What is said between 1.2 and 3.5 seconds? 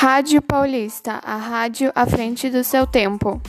a rádio à frente do seu tempo.